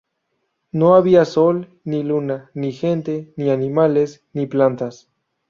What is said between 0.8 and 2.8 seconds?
había sol, ni luna, ni